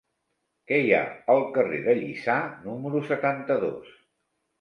[0.69, 1.01] Què hi ha
[1.33, 3.93] al carrer de Lliçà número setanta-dos?